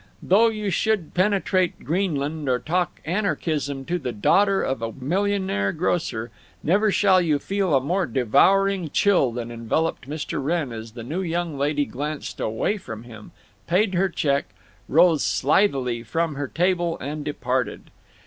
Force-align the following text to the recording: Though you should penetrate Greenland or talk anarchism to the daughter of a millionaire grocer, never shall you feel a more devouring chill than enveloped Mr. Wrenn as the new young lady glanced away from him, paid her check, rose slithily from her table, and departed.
Though 0.23 0.49
you 0.49 0.71
should 0.71 1.13
penetrate 1.13 1.83
Greenland 1.85 2.49
or 2.49 2.57
talk 2.57 3.01
anarchism 3.05 3.85
to 3.85 3.99
the 3.99 4.11
daughter 4.11 4.63
of 4.63 4.81
a 4.81 4.91
millionaire 4.91 5.71
grocer, 5.71 6.31
never 6.63 6.89
shall 6.89 7.21
you 7.21 7.37
feel 7.37 7.75
a 7.75 7.79
more 7.81 8.07
devouring 8.07 8.89
chill 8.89 9.31
than 9.31 9.51
enveloped 9.51 10.09
Mr. 10.09 10.43
Wrenn 10.43 10.71
as 10.71 10.93
the 10.93 11.03
new 11.03 11.21
young 11.21 11.55
lady 11.55 11.85
glanced 11.85 12.39
away 12.39 12.77
from 12.79 13.03
him, 13.03 13.31
paid 13.67 13.93
her 13.93 14.09
check, 14.09 14.45
rose 14.89 15.23
slithily 15.23 16.01
from 16.01 16.33
her 16.33 16.47
table, 16.47 16.97
and 16.99 17.23
departed. 17.23 17.91